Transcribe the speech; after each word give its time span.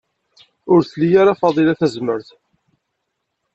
Ur 0.73 0.81
tli 0.91 1.09
ara 1.21 1.39
Faḍila 1.41 1.73
tazmert. 1.79 2.27